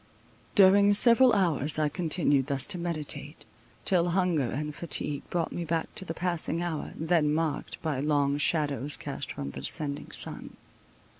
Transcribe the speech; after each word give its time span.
During 0.55 0.95
several 0.95 1.31
hours 1.31 1.77
I 1.77 1.87
continued 1.87 2.47
thus 2.47 2.65
to 2.65 2.79
meditate, 2.79 3.45
till 3.85 4.09
hunger 4.09 4.49
and 4.49 4.73
fatigue 4.73 5.21
brought 5.29 5.51
me 5.51 5.63
back 5.63 5.93
to 5.93 6.05
the 6.05 6.15
passing 6.15 6.59
hour, 6.63 6.91
then 6.95 7.31
marked 7.31 7.79
by 7.83 7.99
long 7.99 8.39
shadows 8.39 8.97
cast 8.97 9.31
from 9.31 9.51
the 9.51 9.61
descending 9.61 10.09
sun. 10.11 10.57